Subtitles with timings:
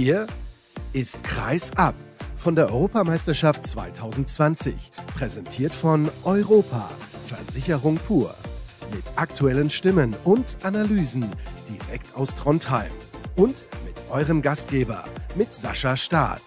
[0.00, 0.28] Hier
[0.92, 1.96] ist Kreis ab
[2.36, 4.72] von der Europameisterschaft 2020,
[5.16, 6.88] präsentiert von Europa,
[7.26, 8.32] Versicherung pur.
[8.92, 11.26] Mit aktuellen Stimmen und Analysen
[11.68, 12.92] direkt aus Trondheim.
[13.34, 15.02] Und mit eurem Gastgeber,
[15.34, 16.42] mit Sascha Staat.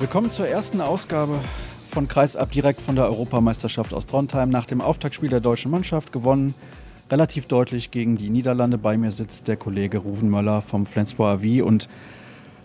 [0.00, 1.38] Willkommen zur ersten Ausgabe
[1.92, 4.50] von Kreisab direkt von der Europameisterschaft aus Trondheim.
[4.50, 6.56] Nach dem Auftaktspiel der deutschen Mannschaft gewonnen,
[7.10, 8.78] relativ deutlich gegen die Niederlande.
[8.78, 11.64] Bei mir sitzt der Kollege Ruven Möller vom Flensburger AV.
[11.64, 11.88] Und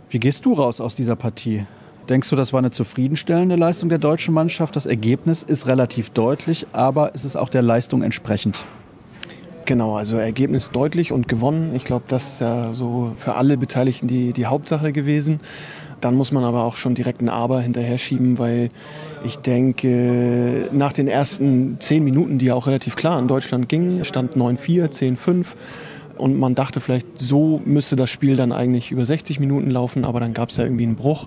[0.10, 1.66] wie gehst du raus aus dieser Partie?
[2.10, 4.76] Denkst du, das war eine zufriedenstellende Leistung der deutschen Mannschaft?
[4.76, 8.66] Das Ergebnis ist relativ deutlich, aber ist es auch der Leistung entsprechend?
[9.66, 11.74] Genau, also Ergebnis deutlich und gewonnen.
[11.74, 15.40] Ich glaube, das ist ja so für alle Beteiligten die, die Hauptsache gewesen.
[16.04, 18.70] Dann muss man aber auch schon direkt ein Aber hinterher schieben, weil
[19.24, 24.04] ich denke, nach den ersten zehn Minuten, die ja auch relativ klar in Deutschland gingen,
[24.04, 25.46] stand 9-4, 10-5.
[26.18, 30.20] Und man dachte vielleicht, so müsste das Spiel dann eigentlich über 60 Minuten laufen, aber
[30.20, 31.26] dann gab es ja irgendwie einen Bruch.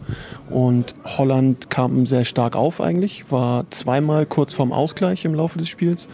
[0.51, 5.69] Und Holland kam sehr stark auf eigentlich, war zweimal kurz vorm Ausgleich im Laufe des
[5.69, 6.07] Spiels.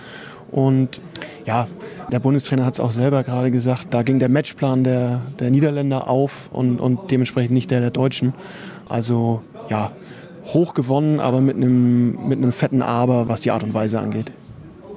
[0.52, 1.00] Und
[1.46, 1.66] ja,
[2.12, 6.08] der Bundestrainer hat es auch selber gerade gesagt, da ging der Matchplan der, der Niederländer
[6.08, 8.34] auf und, und dementsprechend nicht der der Deutschen.
[8.88, 9.90] Also ja,
[10.52, 14.32] hoch gewonnen, aber mit einem, mit einem fetten Aber, was die Art und Weise angeht.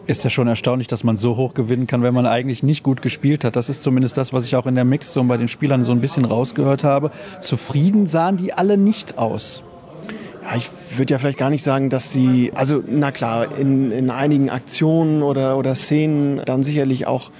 [0.07, 3.01] Ist ja schon erstaunlich, dass man so hoch gewinnen kann, wenn man eigentlich nicht gut
[3.01, 3.55] gespielt hat.
[3.55, 6.01] Das ist zumindest das, was ich auch in der Mixzone bei den Spielern so ein
[6.01, 7.11] bisschen rausgehört habe.
[7.39, 9.63] Zufrieden sahen die alle nicht aus.
[10.45, 14.11] Ja, ich würde ja vielleicht gar nicht sagen, dass sie, also na klar, in, in
[14.11, 17.31] einigen Aktionen oder, oder Szenen dann sicherlich auch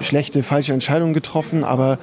[0.00, 1.98] schlechte, falsche Entscheidungen getroffen, aber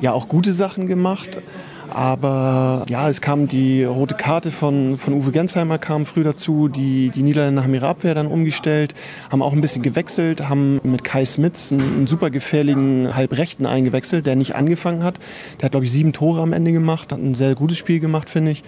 [0.00, 1.40] ja auch gute Sachen gemacht.
[1.88, 6.68] Aber ja, es kam die rote Karte von, von Uwe Gensheimer kam früh dazu.
[6.68, 8.94] Die, die Niederländer haben ihre Abwehr dann umgestellt,
[9.30, 14.26] haben auch ein bisschen gewechselt, haben mit Kai Smits einen, einen super gefährlichen Halbrechten eingewechselt,
[14.26, 15.18] der nicht angefangen hat.
[15.58, 18.28] Der hat, glaube ich, sieben Tore am Ende gemacht, hat ein sehr gutes Spiel gemacht,
[18.30, 18.62] finde ich.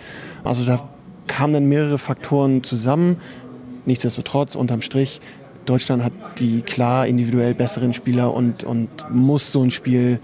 [0.44, 0.88] Also da
[1.28, 3.18] kamen dann mehrere Faktoren zusammen.
[3.86, 5.20] Nichtsdestotrotz, unterm Strich,
[5.64, 10.18] Deutschland hat die klar individuell besseren Spieler und, und muss so ein Spiel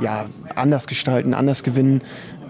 [0.00, 2.00] ja, anders gestalten, anders gewinnen.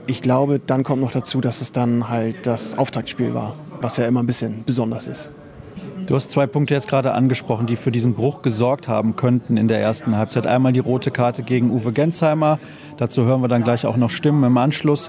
[0.07, 4.07] Ich glaube, dann kommt noch dazu, dass es dann halt das Auftaktspiel war, was ja
[4.07, 5.31] immer ein bisschen besonders ist.
[6.07, 9.67] Du hast zwei Punkte jetzt gerade angesprochen, die für diesen Bruch gesorgt haben könnten in
[9.67, 10.47] der ersten Halbzeit.
[10.47, 12.61] Einmal die rote Karte gegen Uwe Gensheimer.
[12.97, 15.09] Dazu hören wir dann gleich auch noch Stimmen im Anschluss.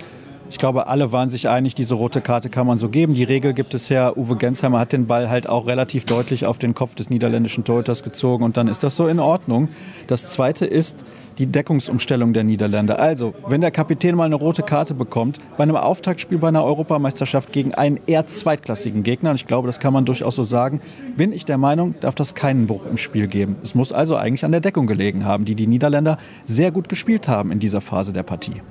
[0.50, 3.14] Ich glaube, alle waren sich einig, diese rote Karte kann man so geben.
[3.14, 4.18] Die Regel gibt es her.
[4.18, 8.02] Uwe Gensheimer hat den Ball halt auch relativ deutlich auf den Kopf des niederländischen Torhüters
[8.02, 9.68] gezogen und dann ist das so in Ordnung.
[10.08, 11.06] Das zweite ist
[11.38, 13.00] die Deckungsumstellung der Niederländer.
[13.00, 17.52] Also, wenn der Kapitän mal eine rote Karte bekommt, bei einem Auftaktspiel bei einer Europameisterschaft
[17.52, 20.82] gegen einen eher zweitklassigen Gegner, und ich glaube, das kann man durchaus so sagen,
[21.16, 23.58] bin ich der Meinung, darf das keinen Bruch im Spiel geben.
[23.62, 27.28] Es muss also eigentlich an der Deckung gelegen haben, die die Niederländer sehr gut gespielt
[27.28, 28.62] haben in dieser Phase der Partie.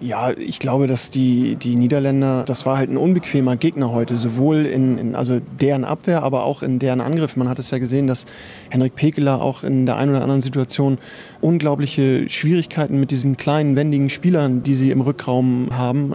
[0.00, 4.58] Ja, ich glaube, dass die, die Niederländer, das war halt ein unbequemer Gegner heute, sowohl
[4.58, 7.34] in, in also deren Abwehr, aber auch in deren Angriff.
[7.34, 8.24] Man hat es ja gesehen, dass
[8.70, 10.98] Henrik Pekeler auch in der einen oder anderen Situation
[11.40, 16.12] unglaubliche Schwierigkeiten mit diesen kleinen, wendigen Spielern, die sie im Rückraum haben.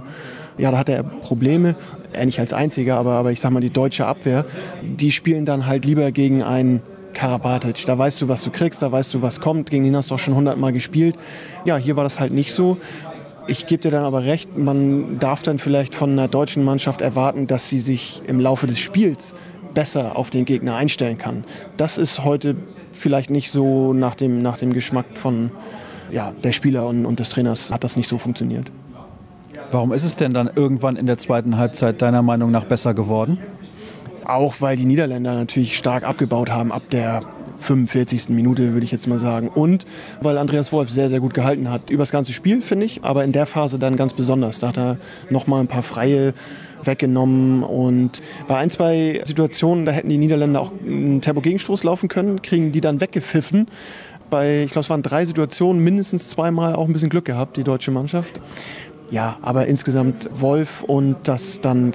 [0.57, 1.75] Ja, da hat er Probleme.
[2.13, 4.45] Er nicht als einziger, aber, aber ich sag mal, die deutsche Abwehr,
[4.81, 6.81] die spielen dann halt lieber gegen einen
[7.13, 7.85] Karabatic.
[7.85, 9.69] Da weißt du, was du kriegst, da weißt du, was kommt.
[9.69, 11.15] Gegen ihn hast du auch schon hundertmal gespielt.
[11.65, 12.77] Ja, hier war das halt nicht so.
[13.45, 17.45] Ich gebe dir dann aber recht, man darf dann vielleicht von einer deutschen Mannschaft erwarten,
[17.47, 19.35] dass sie sich im Laufe des Spiels
[19.73, 21.43] besser auf den Gegner einstellen kann.
[21.75, 22.55] Das ist heute
[22.91, 25.51] vielleicht nicht so nach dem, nach dem Geschmack von
[26.11, 28.71] ja, der Spieler und, und des Trainers hat das nicht so funktioniert.
[29.71, 33.39] Warum ist es denn dann irgendwann in der zweiten Halbzeit deiner Meinung nach besser geworden?
[34.23, 37.21] Auch weil die Niederländer natürlich stark abgebaut haben ab der
[37.63, 38.29] 45.
[38.29, 39.47] Minute, würde ich jetzt mal sagen.
[39.47, 39.85] Und
[40.21, 41.89] weil Andreas Wolf sehr, sehr gut gehalten hat.
[41.89, 44.59] Über das ganze Spiel, finde ich, aber in der Phase dann ganz besonders.
[44.59, 44.97] Da hat er
[45.29, 46.33] nochmal ein paar freie
[46.85, 52.41] weggenommen und bei ein, zwei Situationen, da hätten die Niederländer auch einen Turbo-Gegenstoß laufen können,
[52.41, 53.67] kriegen die dann weggepfiffen.
[54.29, 57.63] Bei, ich glaube, es waren drei Situationen, mindestens zweimal auch ein bisschen Glück gehabt, die
[57.63, 58.41] deutsche Mannschaft.
[59.11, 61.93] Ja, aber insgesamt Wolf und dass dann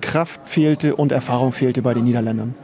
[0.00, 2.54] Kraft fehlte und Erfahrung fehlte bei den Niederländern.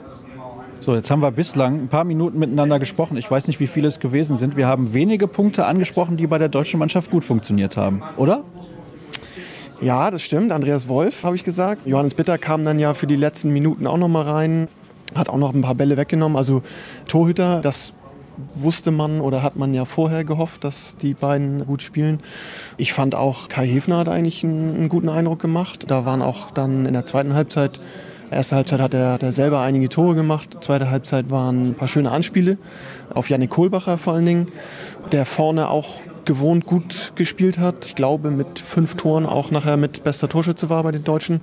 [0.80, 3.16] So, jetzt haben wir bislang ein paar Minuten miteinander gesprochen.
[3.16, 4.56] Ich weiß nicht, wie viele es gewesen sind.
[4.56, 8.44] Wir haben wenige Punkte angesprochen, die bei der deutschen Mannschaft gut funktioniert haben, oder?
[9.80, 10.52] Ja, das stimmt.
[10.52, 11.86] Andreas Wolf, habe ich gesagt.
[11.86, 14.68] Johannes Bitter kam dann ja für die letzten Minuten auch noch mal rein.
[15.16, 16.36] Hat auch noch ein paar Bälle weggenommen.
[16.36, 16.62] Also
[17.08, 17.92] Torhüter, das
[18.54, 22.20] wusste man oder hat man ja vorher gehofft, dass die beiden gut spielen.
[22.76, 25.86] Ich fand auch Kai Hefner hat eigentlich einen, einen guten Eindruck gemacht.
[25.88, 27.80] Da waren auch dann in der zweiten Halbzeit
[28.30, 30.58] Erste Halbzeit hat er, hat er selber einige Tore gemacht.
[30.60, 32.58] Zweite Halbzeit waren ein paar schöne Anspiele.
[33.14, 34.46] Auf Janik Kohlbacher vor allen Dingen,
[35.12, 37.86] der vorne auch gewohnt gut gespielt hat.
[37.86, 41.40] Ich glaube, mit fünf Toren auch nachher mit bester Torschütze war bei den Deutschen.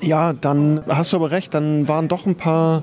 [0.00, 2.82] Ja, dann hast du aber recht, dann waren doch ein paar,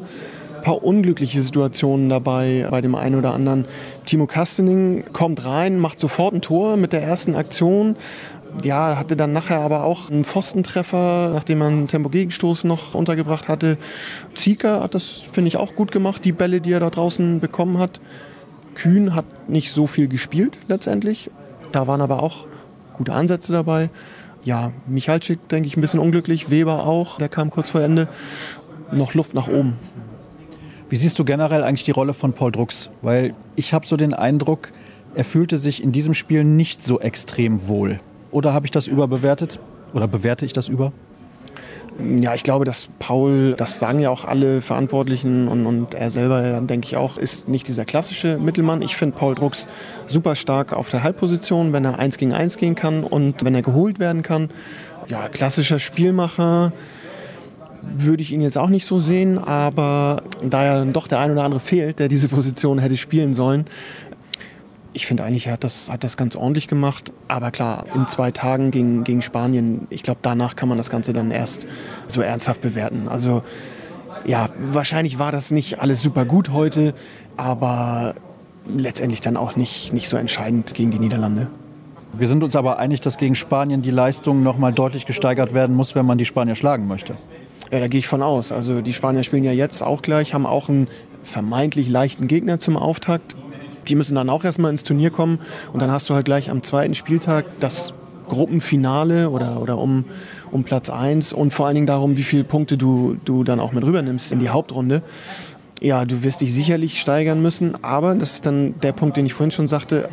[0.64, 3.66] paar unglückliche Situationen dabei bei dem einen oder anderen.
[4.06, 7.98] Timo Kastening kommt rein, macht sofort ein Tor mit der ersten Aktion.
[8.64, 13.78] Ja, hatte dann nachher aber auch einen Pfostentreffer, nachdem man einen Tempo-Gegenstoß noch untergebracht hatte.
[14.36, 17.80] Zieker hat das, finde ich, auch gut gemacht, die Bälle, die er da draußen bekommen
[17.80, 18.02] hat.
[18.76, 21.32] Kühn hat nicht so viel gespielt letztendlich.
[21.72, 22.48] Da waren aber auch
[22.94, 23.90] gute Ansätze dabei.
[24.44, 26.50] Ja, Michalczyk, denke ich, ein bisschen unglücklich.
[26.50, 28.08] Weber auch, der kam kurz vor Ende.
[28.92, 29.78] Noch Luft nach oben.
[30.90, 32.90] Wie siehst du generell eigentlich die Rolle von Paul Drucks?
[33.02, 34.74] Weil ich habe so den Eindruck,
[35.16, 38.00] er fühlte sich in diesem Spiel nicht so extrem wohl.
[38.32, 39.60] Oder habe ich das überbewertet?
[39.94, 40.92] Oder bewerte ich das über?
[42.00, 46.62] Ja, ich glaube, dass Paul, das sagen ja auch alle Verantwortlichen und, und er selber,
[46.62, 48.82] denke ich auch, ist nicht dieser klassische Mittelmann.
[48.82, 49.68] Ich finde Paul Drucks
[50.08, 53.62] super stark auf der Halbposition, wenn er eins gegen eins gehen kann und wenn er
[53.62, 54.50] geholt werden kann.
[55.10, 56.72] Ja, klassischer Spielmacher
[57.82, 61.44] würde ich ihn jetzt auch nicht so sehen, aber da ja doch der ein oder
[61.44, 63.66] andere fehlt, der diese Position hätte spielen sollen,
[64.94, 67.14] ich finde eigentlich, er hat das, hat das ganz ordentlich gemacht.
[67.28, 71.14] Aber klar, in zwei Tagen gegen, gegen Spanien, ich glaube, danach kann man das Ganze
[71.14, 71.66] dann erst
[72.08, 73.08] so ernsthaft bewerten.
[73.08, 73.44] Also
[74.26, 76.94] ja, wahrscheinlich war das nicht alles super gut heute,
[77.38, 78.16] aber
[78.68, 81.48] letztendlich dann auch nicht, nicht so entscheidend gegen die Niederlande.
[82.14, 85.76] Wir sind uns aber einig, dass gegen Spanien die Leistung noch mal deutlich gesteigert werden
[85.76, 87.16] muss, wenn man die Spanier schlagen möchte.
[87.72, 88.52] Ja, da gehe ich von aus.
[88.52, 90.90] Also die Spanier spielen ja jetzt auch gleich, haben auch einen
[91.24, 93.38] vermeintlich leichten Gegner zum Auftakt
[93.88, 95.40] die müssen dann auch erstmal ins Turnier kommen
[95.74, 97.94] und dann hast du halt gleich am zweiten Spieltag das
[98.32, 100.06] Gruppenfinale oder, oder um,
[100.52, 103.74] um Platz 1 und vor allen Dingen darum, wie viele Punkte du, du dann auch
[103.74, 105.02] mit rübernimmst in die Hauptrunde.
[105.84, 109.34] Ja, du wirst dich sicherlich steigern müssen, aber das ist dann der Punkt, den ich
[109.34, 110.10] vorhin schon sagte.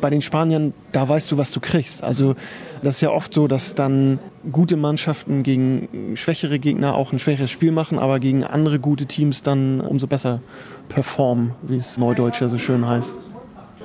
[0.00, 2.02] Bei den Spaniern, da weißt du, was du kriegst.
[2.02, 2.34] Also
[2.82, 4.18] das ist ja oft so, dass dann
[4.50, 9.44] gute Mannschaften gegen schwächere Gegner auch ein schwächeres Spiel machen, aber gegen andere gute Teams
[9.44, 10.40] dann umso besser
[10.88, 13.16] performen, wie es Neudeutsch ja so schön heißt.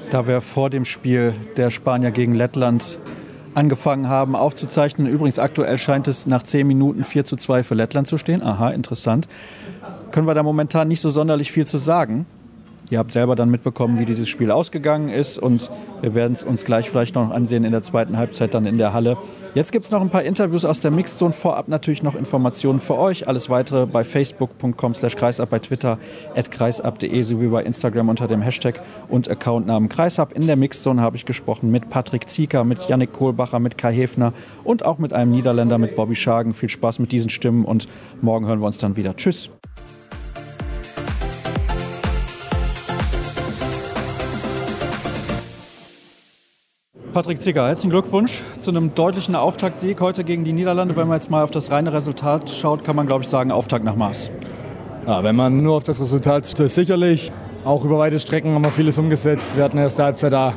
[0.09, 2.99] Da wir vor dem Spiel der Spanier gegen Lettland
[3.53, 5.05] angefangen haben aufzuzeichnen.
[5.05, 8.41] Übrigens, aktuell scheint es nach 10 Minuten 4 zu 2 für Lettland zu stehen.
[8.41, 9.27] Aha, interessant
[10.11, 12.25] können wir da momentan nicht so sonderlich viel zu sagen.
[12.91, 15.69] Ihr habt selber dann mitbekommen, wie dieses Spiel ausgegangen ist und
[16.01, 18.93] wir werden es uns gleich vielleicht noch ansehen in der zweiten Halbzeit dann in der
[18.93, 19.15] Halle.
[19.53, 21.33] Jetzt gibt es noch ein paar Interviews aus der Mixzone.
[21.33, 23.27] Vorab natürlich noch Informationen für euch.
[23.27, 25.99] Alles weitere bei facebook.com slash kreisab, bei Twitter
[26.35, 30.33] at kreisab.de sowie bei Instagram unter dem Hashtag und Accountnamen kreisab.
[30.33, 34.33] In der Mixzone habe ich gesprochen mit Patrick Zieker, mit Yannick Kohlbacher, mit Kai Hefner
[34.63, 36.55] und auch mit einem Niederländer, mit Bobby Schagen.
[36.55, 37.87] Viel Spaß mit diesen Stimmen und
[38.21, 39.15] morgen hören wir uns dann wieder.
[39.15, 39.51] Tschüss.
[47.19, 50.95] Patrick Zicker, herzlichen Glückwunsch zu einem deutlichen Auftaktsieg heute gegen die Niederlande.
[50.95, 53.83] Wenn man jetzt mal auf das reine Resultat schaut, kann man, glaube ich, sagen, Auftakt
[53.83, 54.31] nach Maß.
[55.05, 57.33] Ja, wenn man nur auf das Resultat stößt, sicherlich.
[57.65, 59.57] Auch über weite Strecken haben wir vieles umgesetzt.
[59.57, 60.53] Wir hatten erste Halbzeit da.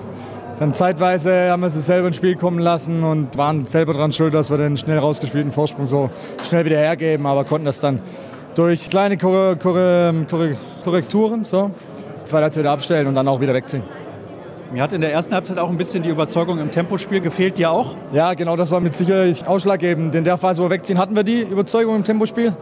[0.61, 4.33] Dann zeitweise haben wir sie selber ins Spiel kommen lassen und waren selber daran schuld,
[4.33, 6.11] dass wir den schnell rausgespielten Vorsprung so
[6.45, 7.99] schnell wieder hergeben, aber konnten das dann
[8.55, 10.29] durch kleine Korrekturen
[11.43, 11.73] so,
[12.25, 13.83] zweite Halbzeit abstellen und dann auch wieder wegziehen.
[14.73, 17.71] Mir hat in der ersten Halbzeit auch ein bisschen die Überzeugung im Tempospiel gefehlt, dir
[17.71, 17.95] auch?
[18.15, 20.15] Ja, genau, das war mit Sicherheit ausschlaggebend.
[20.15, 22.57] In der Phase, wo wir wegziehen, hatten wir die Überzeugung im Tempospiel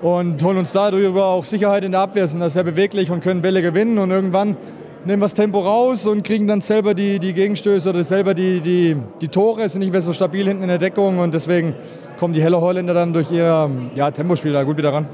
[0.00, 3.42] und holen uns darüber auch Sicherheit in der Abwehr, sind da sehr beweglich und können
[3.42, 4.56] Bälle gewinnen und irgendwann
[5.04, 8.60] nehmen wir das Tempo raus und kriegen dann selber die, die Gegenstöße oder selber die,
[8.60, 11.76] die, die Tore, sind nicht mehr so stabil hinten in der Deckung und deswegen
[12.18, 15.06] kommen die Heller Holländer dann durch ihr ja, Tempospiel da gut wieder ran.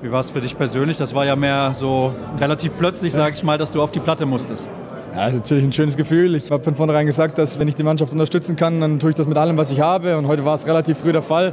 [0.00, 0.96] Wie war es für dich persönlich?
[0.96, 3.18] Das war ja mehr so relativ plötzlich, ja.
[3.18, 4.70] sage ich mal, dass du auf die Platte musstest.
[5.14, 6.34] Ja, ist natürlich ein schönes Gefühl.
[6.34, 9.14] Ich habe von vornherein gesagt, dass wenn ich die Mannschaft unterstützen kann, dann tue ich
[9.14, 10.18] das mit allem, was ich habe.
[10.18, 11.52] Und heute war es relativ früh der Fall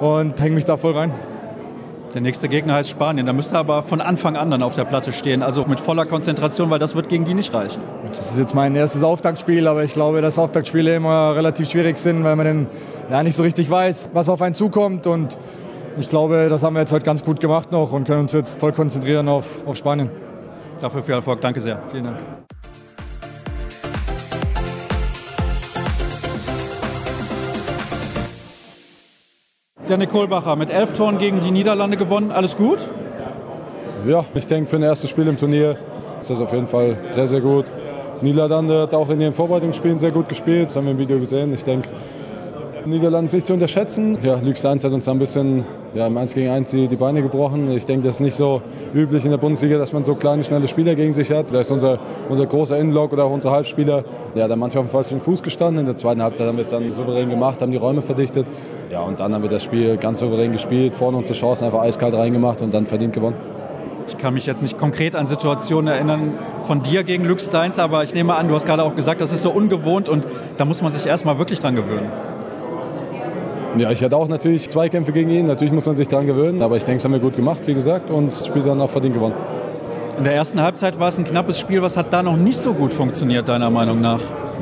[0.00, 1.14] und hänge mich da voll rein.
[2.12, 3.24] Der nächste Gegner heißt Spanien.
[3.24, 6.68] Da müsste aber von Anfang an dann auf der Platte stehen, also mit voller Konzentration,
[6.68, 7.80] weil das wird gegen die nicht reichen.
[8.12, 12.24] Das ist jetzt mein erstes Auftaktspiel, aber ich glaube, dass Auftaktspiele immer relativ schwierig sind,
[12.24, 12.66] weil man dann
[13.10, 15.06] ja nicht so richtig weiß, was auf einen zukommt.
[15.06, 15.38] Und
[15.98, 18.60] ich glaube, das haben wir jetzt heute ganz gut gemacht noch und können uns jetzt
[18.60, 20.10] voll konzentrieren auf, auf Spanien.
[20.80, 21.40] Dafür viel Erfolg.
[21.40, 21.82] Danke sehr.
[21.90, 22.18] Vielen Dank.
[29.88, 32.30] Janik Kohlbacher mit elf Toren gegen die Niederlande gewonnen.
[32.30, 32.78] Alles gut?
[34.06, 35.78] Ja, ich denke, für ein erstes Spiel im Turnier
[36.20, 37.72] ist das auf jeden Fall sehr, sehr gut.
[38.20, 40.68] Niederlande hat auch in ihren Vorbereitungsspielen sehr gut gespielt.
[40.68, 41.54] Das haben wir im Video gesehen.
[41.54, 41.88] Ich denke,
[42.88, 44.18] Niederlande nicht zu unterschätzen.
[44.22, 45.64] Ja, Lüx 1 hat uns ein bisschen
[45.94, 47.70] ja, im 1 gegen 1 die, Beine gebrochen.
[47.70, 48.62] Ich denke, das ist nicht so
[48.94, 51.52] üblich in der Bundesliga, dass man so kleine, schnelle Spieler gegen sich hat.
[51.52, 54.04] Da ist unser, unser großer Innenlock oder auch unser Halbspieler,
[54.34, 55.80] ja, da manchmal auf dem falschen Fuß gestanden.
[55.80, 58.46] In der zweiten Halbzeit haben wir es dann souverän gemacht, haben die Räume verdichtet.
[58.90, 62.14] Ja, und dann haben wir das Spiel ganz souverän gespielt, vorne unsere Chancen einfach eiskalt
[62.14, 63.36] reingemacht und dann verdient gewonnen.
[64.08, 66.34] Ich kann mich jetzt nicht konkret an Situationen erinnern
[66.66, 69.32] von dir gegen Lux Steins, aber ich nehme an, du hast gerade auch gesagt, das
[69.32, 70.26] ist so ungewohnt und
[70.56, 72.10] da muss man sich erstmal wirklich dran gewöhnen.
[73.76, 75.46] Ja, ich hatte auch natürlich Zweikämpfe gegen ihn.
[75.46, 76.62] Natürlich muss man sich daran gewöhnen.
[76.62, 78.10] Aber ich denke, das haben wir gut gemacht, wie gesagt.
[78.10, 79.34] Und das Spiel dann auch verdient gewonnen.
[80.16, 81.80] In der ersten Halbzeit war es ein knappes Spiel.
[81.82, 84.20] Was hat da noch nicht so gut funktioniert, deiner Meinung nach?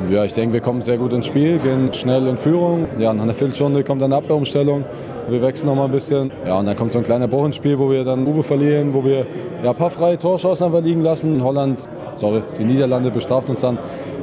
[0.09, 2.85] Ja, ich denke, wir kommen sehr gut ins Spiel, gehen schnell in Führung.
[2.99, 4.85] Ja, nach einer Viertelstunde kommt dann eine Abwehrumstellung.
[5.29, 6.31] Wir wechseln noch mal ein bisschen.
[6.45, 8.93] Ja, und dann kommt so ein kleiner Bruch ins Spiel, wo wir dann Uwe verlieren,
[8.93, 9.25] wo wir
[9.61, 11.43] ja, ein paar freie Torschancen einfach liegen lassen.
[11.43, 11.83] Holland,
[12.15, 13.77] sorry, die Niederlande bestraft uns dann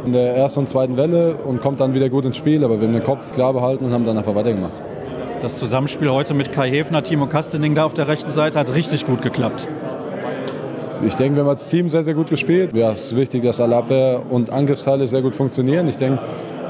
[0.07, 2.65] in der ersten und zweiten Welle und kommt dann wieder gut ins Spiel.
[2.65, 4.81] Aber wir haben den Kopf klar behalten und haben dann einfach weitergemacht.
[5.43, 9.05] Das Zusammenspiel heute mit Kai Hefner, Timo Kastening da auf der rechten Seite hat richtig
[9.07, 9.69] gut geklappt.
[11.05, 12.73] Ich denke, wir haben als Team sehr, sehr gut gespielt.
[12.75, 15.87] Ja, es ist wichtig, dass alle Abwehr- und Angriffsteile sehr gut funktionieren.
[15.87, 16.21] Ich denke,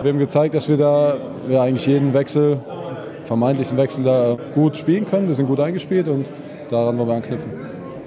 [0.02, 1.14] wir haben gezeigt, dass wir da
[1.48, 2.58] ja, eigentlich jeden Wechsel,
[3.24, 5.26] vermeintlichen Wechsel da gut spielen können.
[5.26, 6.26] Wir sind gut eingespielt und
[6.70, 7.50] daran wollen wir anknüpfen.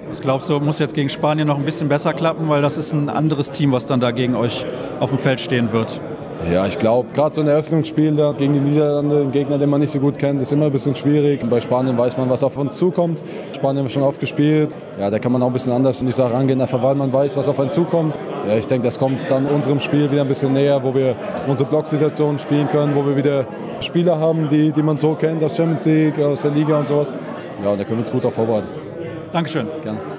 [0.08, 2.92] Was glaubst du, muss jetzt gegen Spanien noch ein bisschen besser klappen, weil das ist
[2.92, 4.64] ein anderes Team, was dann da gegen euch
[5.00, 6.00] auf dem Feld stehen wird?
[6.50, 9.80] Ja, ich glaube, gerade so ein Eröffnungsspiel da gegen die Niederlande, ein Gegner, den man
[9.80, 11.40] nicht so gut kennt, ist immer ein bisschen schwierig.
[11.50, 13.20] Bei Spanien weiß man, was auf uns zukommt.
[13.54, 14.74] Spanien haben wir schon oft gespielt.
[14.98, 17.12] Ja, da kann man auch ein bisschen anders in die Sache rangehen, einfach weil man
[17.12, 18.14] weiß, was auf einen zukommt.
[18.46, 21.16] Ja, ich denke, das kommt dann unserem Spiel wieder ein bisschen näher, wo wir
[21.48, 23.44] unsere Blocksituationen spielen können, wo wir wieder
[23.80, 27.12] Spieler haben, die, die man so kennt aus Champions League, aus der Liga und sowas.
[27.62, 28.68] Ja, da können wir uns gut darauf vorbereiten.
[29.32, 29.66] Dankeschön.
[29.82, 30.17] Gerne.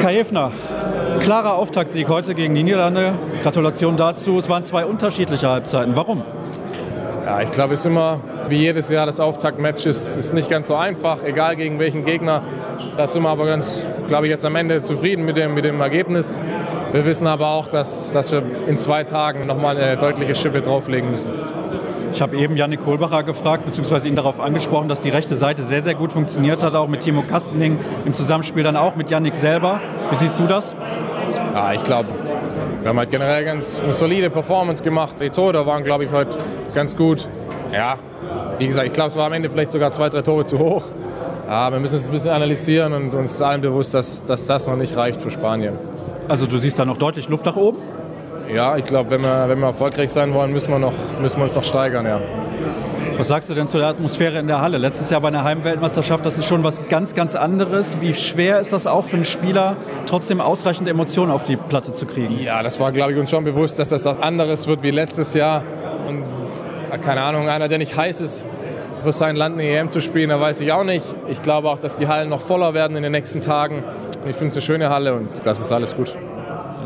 [0.00, 0.50] Kai Hefner,
[1.20, 3.12] klarer Auftaktsieg heute gegen die Niederlande.
[3.42, 4.38] Gratulation dazu.
[4.38, 5.94] Es waren zwei unterschiedliche Halbzeiten.
[5.94, 6.22] Warum?
[7.26, 10.68] Ja, ich glaube, es ist immer wie jedes Jahr das Auftaktmatch ist, ist nicht ganz
[10.68, 12.42] so einfach, egal gegen welchen Gegner.
[12.96, 15.78] Da sind wir aber ganz, glaube ich, jetzt am Ende zufrieden mit dem, mit dem
[15.82, 16.40] Ergebnis.
[16.92, 21.10] Wir wissen aber auch, dass, dass wir in zwei Tagen nochmal eine deutliche Schippe drauflegen
[21.10, 21.30] müssen.
[22.12, 25.80] Ich habe eben Janik Kohlbacher gefragt, beziehungsweise ihn darauf angesprochen, dass die rechte Seite sehr,
[25.80, 29.80] sehr gut funktioniert hat, auch mit Timo Kastening im Zusammenspiel dann auch mit Janik selber.
[30.10, 30.74] Wie siehst du das?
[31.54, 32.08] Ja, ich glaube,
[32.80, 35.20] wir haben halt generell ganz eine solide Performance gemacht.
[35.20, 36.38] Die Tore waren, glaube ich, heute
[36.74, 37.28] ganz gut.
[37.72, 37.96] Ja,
[38.58, 40.84] wie gesagt, ich glaube, es war am Ende vielleicht sogar zwei, drei Tore zu hoch.
[41.46, 44.76] Ja, wir müssen es ein bisschen analysieren und uns allen bewusst, dass, dass das noch
[44.76, 45.74] nicht reicht für Spanien.
[46.28, 47.78] Also du siehst da noch deutlich Luft nach oben?
[48.52, 51.44] Ja, ich glaube, wenn wir, wenn wir erfolgreich sein wollen, müssen wir, noch, müssen wir
[51.44, 52.20] uns noch steigern, ja.
[53.16, 54.78] Was sagst du denn zu der Atmosphäre in der Halle?
[54.78, 58.00] Letztes Jahr bei einer Heimweltmeisterschaft, das ist schon was ganz, ganz anderes.
[58.00, 59.76] Wie schwer ist das auch für einen Spieler,
[60.06, 62.40] trotzdem ausreichend Emotionen auf die Platte zu kriegen?
[62.40, 65.34] Ja, das war, glaube ich, uns schon bewusst, dass das was anderes wird wie letztes
[65.34, 65.62] Jahr.
[66.08, 66.24] Und
[67.02, 68.46] keine Ahnung, einer, der nicht heiß ist,
[69.02, 71.04] für sein Land eine EM zu spielen, da weiß ich auch nicht.
[71.28, 73.84] Ich glaube auch, dass die Hallen noch voller werden in den nächsten Tagen.
[74.26, 76.16] Ich finde es eine schöne Halle und das ist alles gut.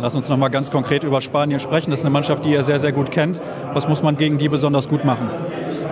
[0.04, 1.90] Lass uns noch mal ganz konkret über Spanien sprechen.
[1.90, 3.40] Das ist eine Mannschaft, die ihr sehr, sehr gut kennt.
[3.72, 5.30] Was muss man gegen die besonders gut machen?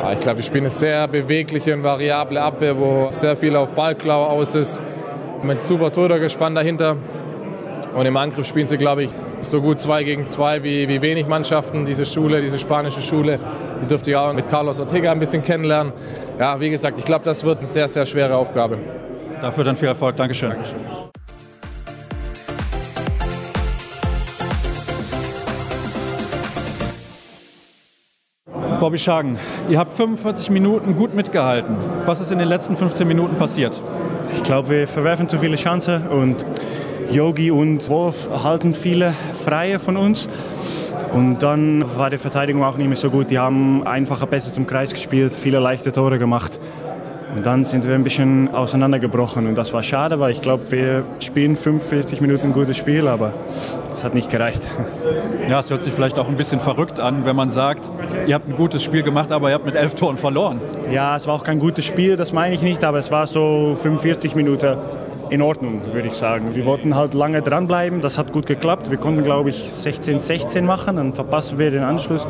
[0.02, 3.72] Ja, ich glaube, wir spielen eine sehr bewegliche und variable Abwehr, wo sehr viel auf
[3.72, 4.82] Ballklau aus ist.
[5.42, 6.98] Mit super gespannt dahinter.
[7.96, 11.26] Und im Angriff spielen sie, glaube ich, so gut zwei gegen zwei wie, wie wenig
[11.26, 11.86] Mannschaften.
[11.86, 13.38] Diese Schule, diese spanische Schule,
[13.82, 15.94] die dürfte ich auch mit Carlos Ortega ein bisschen kennenlernen.
[16.38, 18.76] Ja, wie gesagt, ich glaube, das wird eine sehr, sehr schwere Aufgabe.
[19.40, 20.16] Dafür dann viel Erfolg.
[20.16, 20.50] Dankeschön.
[20.50, 21.11] Dankeschön.
[28.82, 31.76] Bobby Schagen, ihr habt 45 Minuten gut mitgehalten.
[32.04, 33.80] Was ist in den letzten 15 Minuten passiert?
[34.34, 36.44] Ich glaube, wir verwerfen zu viele Chancen und
[37.08, 40.26] Yogi und Wolf halten viele Freie von uns.
[41.12, 43.30] Und dann war die Verteidigung auch nicht mehr so gut.
[43.30, 46.58] Die haben einfacher besser zum Kreis gespielt, viele leichte Tore gemacht.
[47.34, 51.04] Und dann sind wir ein bisschen auseinandergebrochen und das war schade, weil ich glaube, wir
[51.20, 53.32] spielen 45 Minuten ein gutes Spiel, aber
[53.90, 54.62] es hat nicht gereicht.
[55.48, 57.90] Ja, es hört sich vielleicht auch ein bisschen verrückt an, wenn man sagt,
[58.26, 60.60] ihr habt ein gutes Spiel gemacht, aber ihr habt mit elf Toren verloren.
[60.90, 63.74] Ja, es war auch kein gutes Spiel, das meine ich nicht, aber es war so
[63.74, 64.76] 45 Minuten
[65.30, 66.54] in Ordnung, würde ich sagen.
[66.54, 68.90] Wir wollten halt lange dranbleiben, das hat gut geklappt.
[68.90, 72.26] Wir konnten, glaube ich, 16-16 machen, dann verpassen wir den Anschluss.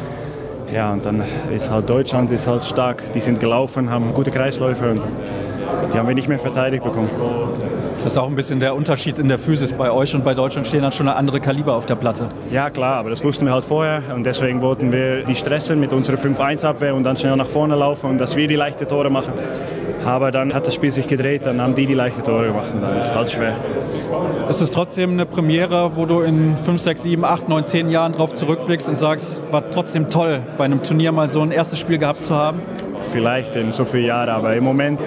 [0.73, 1.23] Ja, und dann
[1.55, 3.13] ist halt Deutschland ist halt stark.
[3.13, 5.03] Die sind gelaufen, haben gute Kreisläufe und
[5.93, 7.11] die haben wir nicht mehr verteidigt bekommen.
[8.03, 10.67] Das ist auch ein bisschen der Unterschied in der Physis bei euch und bei Deutschland
[10.67, 12.29] stehen dann schon eine andere Kaliber auf der Platte.
[12.51, 15.93] Ja klar, aber das wussten wir halt vorher und deswegen wollten wir die stressen mit
[15.93, 19.35] unserer 5-1-Abwehr und dann schnell nach vorne laufen und dass wir die leichten Tore machen.
[20.05, 22.81] Aber dann hat das Spiel sich gedreht, dann haben die die leichten Tore gemacht und
[22.81, 23.55] dann ist es halt schwer.
[24.49, 28.13] Es ist trotzdem eine Premiere, wo du in 5, 6, 7, 8, 9, 10 Jahren
[28.13, 31.99] drauf zurückblickst und sagst, war trotzdem toll, bei einem Turnier mal so ein erstes Spiel
[31.99, 32.61] gehabt zu haben?
[33.13, 35.01] Vielleicht in so vielen Jahren, aber im Moment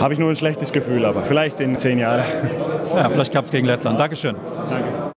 [0.00, 2.24] habe ich nur ein schlechtes Gefühl, aber vielleicht in zehn Jahren.
[2.94, 3.98] Ja, vielleicht klappt es gegen Lettland.
[3.98, 4.36] Dankeschön.
[4.68, 5.03] Danke.